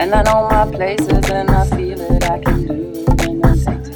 [0.00, 3.86] And I know my places and I feel it I can do when I sit.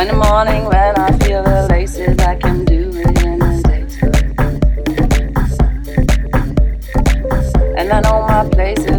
[0.00, 4.24] In the morning when I feel the laces I can do it in the daytime.
[7.76, 8.95] And I know my places.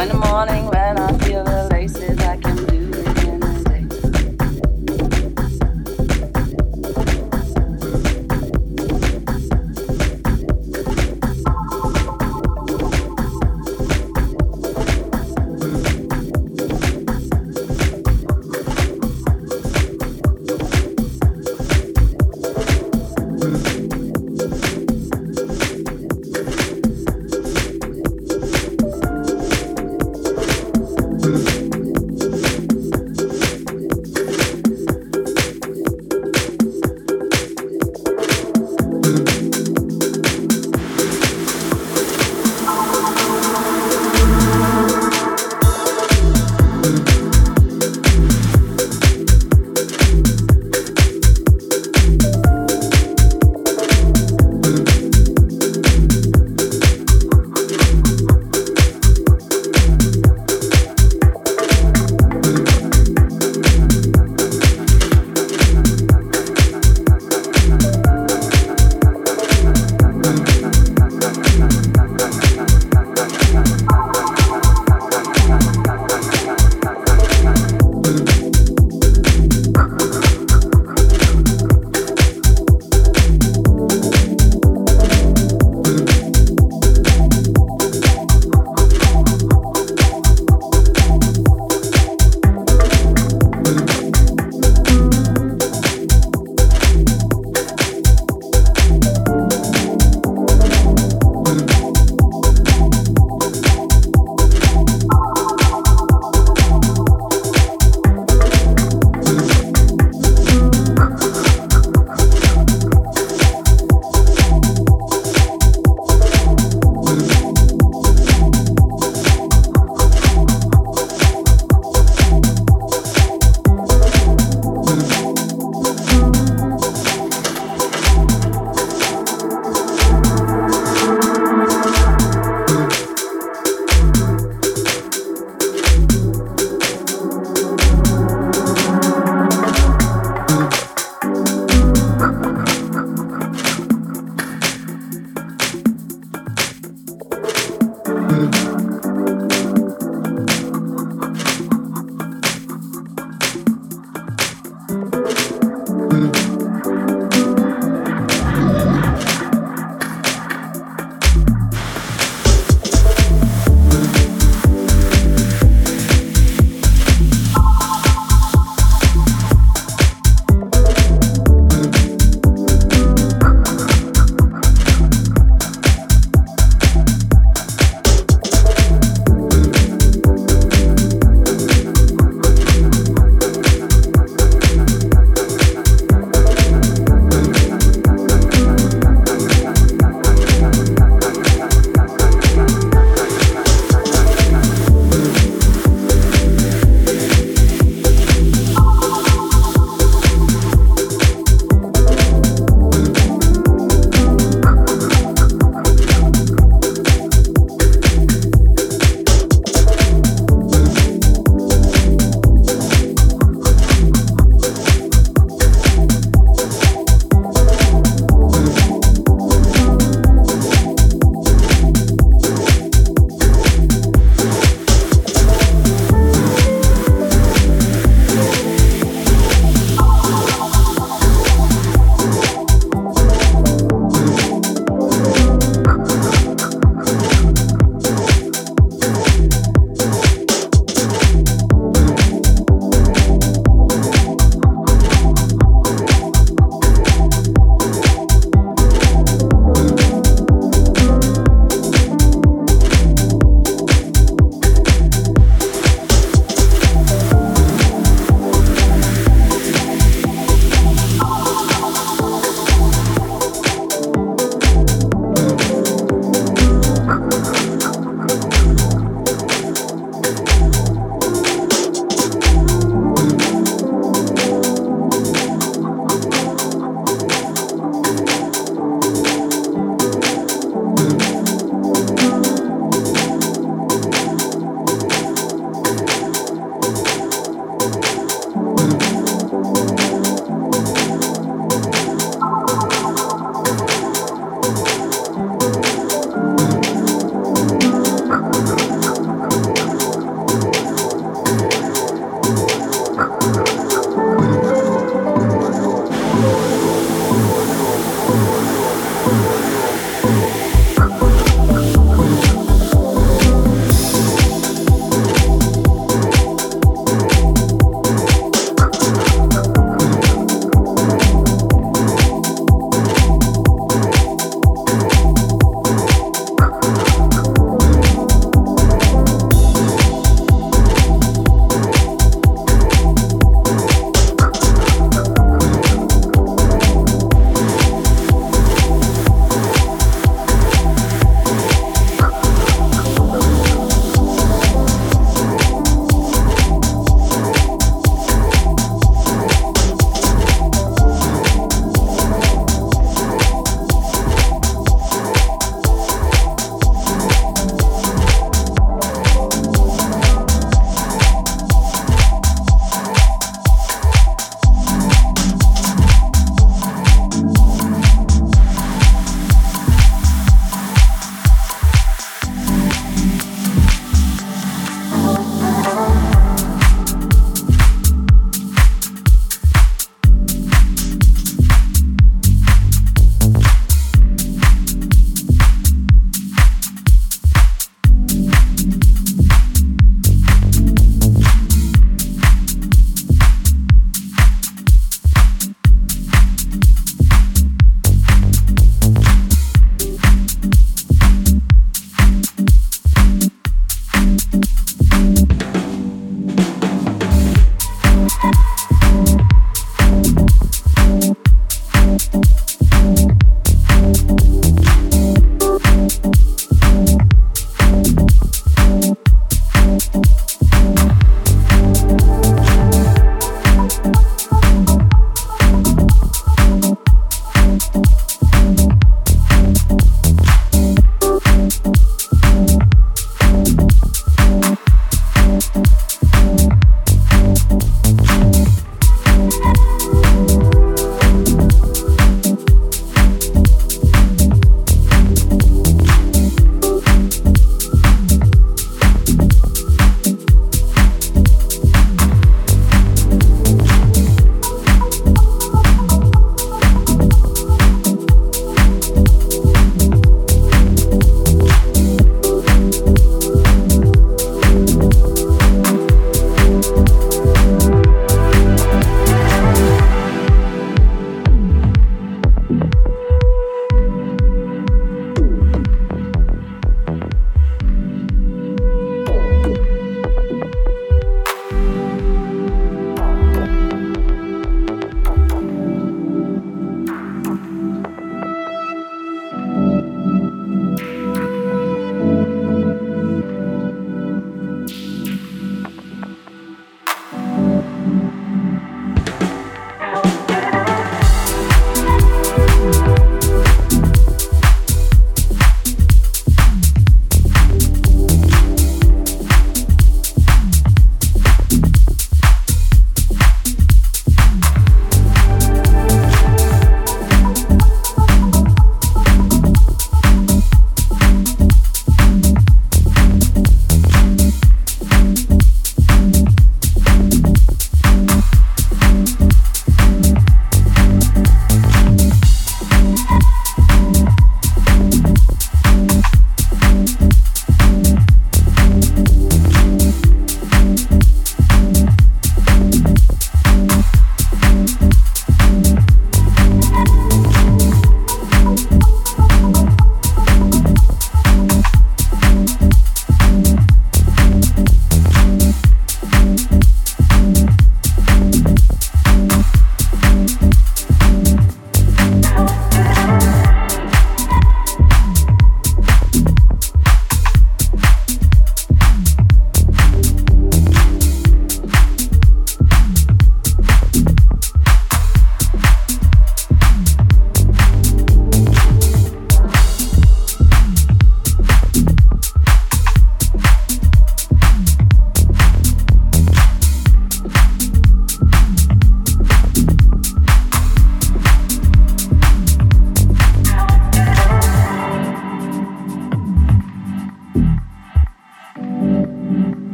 [0.00, 0.99] on the morning when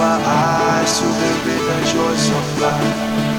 [0.00, 3.29] my eyes to the rivers, of life.